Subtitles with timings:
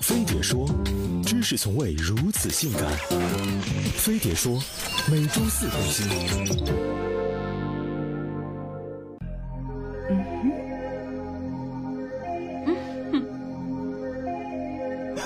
[0.00, 0.66] 飞碟说，
[1.24, 2.82] 知识从未如此性感。
[3.96, 4.62] 飞碟说，
[5.10, 6.08] 每周四更新。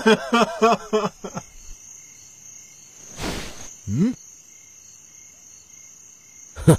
[0.05, 1.43] 哈哈哈哈哈！
[3.87, 4.13] 嗯？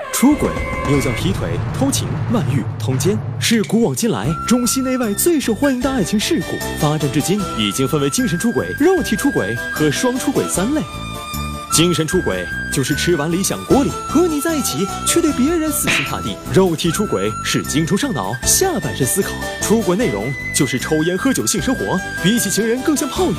[0.12, 0.50] 出轨
[0.90, 6.58] 又叫劈腿、偷情、外遇、通奸，是古往今来中西内外最受欢迎的爱情事故。
[6.80, 10.82] 发展至今，已经分为精神出轨、肉体出轨和双出轨三类。
[11.72, 19.28] 精神出轨就是吃完理想锅里，和你在一起，却对别人死心塌地；肉体出轨是精虫上脑，下半身思考。
[19.62, 23.36] 出轨内容就是抽烟、喝酒、性生活，比起情人更像炮友。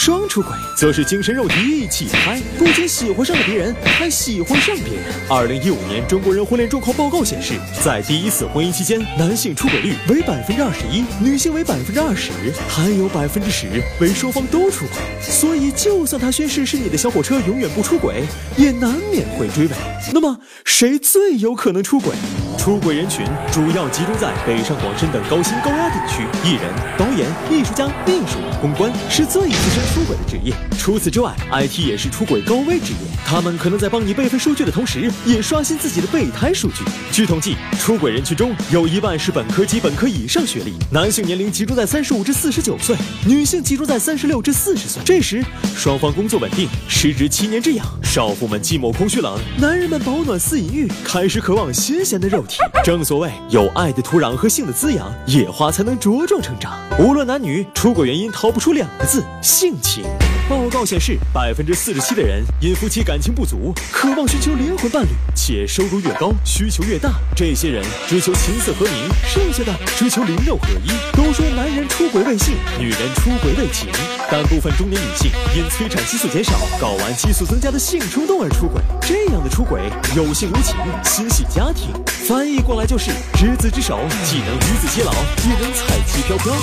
[0.00, 5.02] 双出轨则是精神肉体一起嗨，不仅喜欢上了别人，还喜欢上别人。
[5.28, 12.30] 二零一五年中国人婚恋状况报告显示，在第一次婚姻期间，男性出轨率为百分之二十一，女性为百分之二十，
[12.68, 13.66] 还有百分之十
[14.00, 14.94] 为双方都出轨。
[15.20, 18.22] 所以，就算他宣誓是你的小火车永远不出轨，
[18.56, 19.72] 也难免会追尾。
[20.14, 22.14] 那么，谁最有可能出轨？
[22.58, 26.64] 出轨人群主要集中在北上广深等高薪高压地区，艺人、
[26.98, 30.52] 导演、艺术家、秘书、公关是最资深出轨的职业。
[30.76, 32.98] 除此之外，IT 也是出轨高危职业。
[33.24, 36.84] 他们可能在帮你备份数据的同时，也刷新自己的备胎数据。
[37.12, 45.00] 据统计，出轨人群中有一半是本科及本科以上学历，男性年龄集中在三十五至四十九岁，女性集中在三十六至四十岁。
[45.04, 45.42] 这时，
[45.74, 52.44] 双方工作稳定，时值七年之痒，少妇们寂寞空虚冷，男人们保暖思淫欲，开始渴望新鲜的肉
[52.84, 56.78] 正所谓，有爱的土壤和性的滋养，野花才能茁壮成长。
[56.98, 60.04] 无论男女，出轨原因逃不出两个字：性情。
[60.48, 67.10] 报告显示，百分之四十七的人因夫妻感情不足，渴望寻求灵魂伴侣，且收入越高，需求越大。
[67.36, 68.94] 这些人追求琴瑟和鸣，
[69.26, 70.88] 剩下的追求灵肉合一。
[71.14, 73.90] 都说男人出轨为性，女人出轨为情，
[74.30, 78.80] 但部分中年女性因催产激素减少、睾丸激素增加的性冲动而出轨。
[79.02, 79.82] 这样的出轨
[80.16, 81.90] 有性无情，心系家庭。
[82.26, 86.54] 翻译过来就是：执子之手，既能与子偕老，也能彩旗飘飘。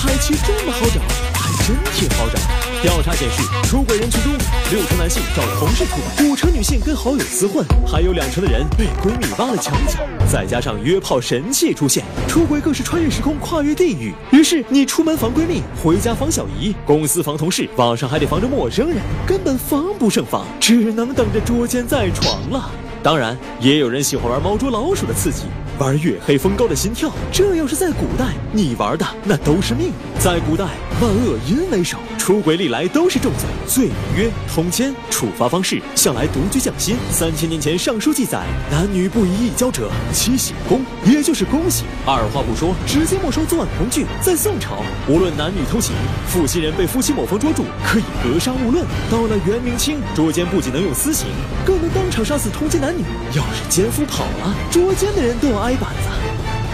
[0.00, 1.00] 彩旗这么好找，
[1.38, 2.40] 还真挺好找。
[2.80, 4.32] 调查显示，出轨人群中，
[4.70, 9.98] 六成男性找同事出轨，五成女性跟好友厮混，还有两成的人被闺蜜挖了墙角。
[10.26, 14.14] 再加上约炮神器出现，出轨更是穿越时空、跨越地域。
[14.32, 18.96] 于是你出门防闺蜜，回家防小姨，公司防同事，网上还得防着陌生人，
[19.26, 22.70] 根本防不胜防，只能等着捉奸在床了。
[23.02, 25.42] 当然，也有人喜欢玩猫捉老鼠的刺激。
[25.80, 29.92] 玩月黑风高的心跳，这要是在古代，你玩的那都是命。
[30.18, 30.66] 在古代，
[31.00, 34.94] 万恶淫为首，出轨历来都是重罪，罪名曰通奸。
[35.08, 36.94] 处罚方式向来独具匠心。
[37.10, 41.86] 三千年前，《尚书》记载，男女不宜一交者，七刑宫，也就是宫刑。
[42.04, 44.04] 二话不说，直接没收作案工具。
[44.20, 45.94] 在宋朝，无论男女偷情，
[46.28, 48.84] 负心人被夫妻某方捉住，可以格杀勿论。
[49.10, 51.28] 到了元明清，捉奸不仅能用私刑，
[51.64, 53.02] 更能当场杀死通奸男女。
[53.34, 55.74] 要是奸夫跑了，捉奸的人都要挨。
[55.80, 56.29] 板子，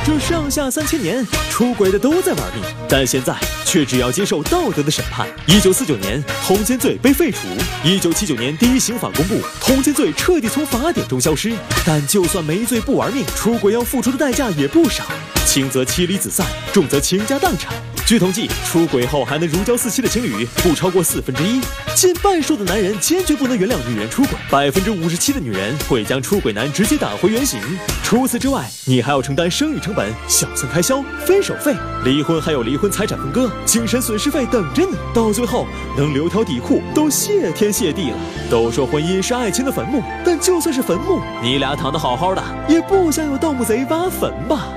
[0.06, 3.34] 这上下三千年，出轨的都在玩命，但现在
[3.65, 5.27] 却只要接受道德的审判。
[5.49, 7.39] 一九四九年，通奸罪被废除；
[7.83, 11.53] 一九七九年，第一刑法公布，通奸罪彻底从法典中消失。
[11.84, 15.05] 但就算没罪不玩命，出轨要付出的代价也不少，
[15.44, 17.75] 轻则妻离子散，重则倾家荡产。
[18.06, 21.61] 据统计，出轨后还能如胶似漆的情侣不超过四分之一，
[21.93, 27.59] 近半数的男人坚决不能原谅女人出轨，百分之五十七的女人会将出轨男直接打回原形。
[28.05, 31.75] 除此之外，你还要承担生育成本、小三开销、分手费，
[32.05, 38.17] 离婚还有离婚财产分割、精神损失费等着你，到最后能留条底裤都谢天谢地了。
[38.49, 44.69] 都说婚姻是爱情的坟墓，但就算是坟墓，你俩躺得好好的，也不想有盗墓贼挖坟吧。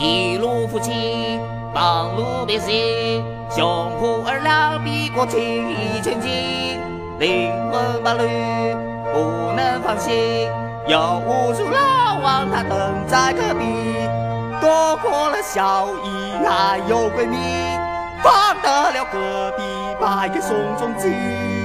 [0.00, 1.40] 一路夫妻
[1.74, 3.20] 帮路边行，
[3.50, 6.78] 胸脯二两比过去一千斤，
[7.18, 8.22] 灵魂伴侣
[9.12, 10.48] 不能放心，
[10.86, 12.78] 有无数老王他等
[13.08, 13.64] 在隔壁，
[14.60, 17.36] 躲过了小姨还有闺蜜，
[18.22, 19.64] 放得了隔壁，
[20.00, 21.57] 百个宋仲基。